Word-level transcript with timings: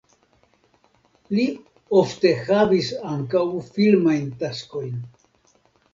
Li 1.39 1.43
ofte 2.01 2.33
havis 2.49 2.89
ankaŭ 3.11 3.45
filmajn 3.77 4.29
taskojn. 4.41 5.01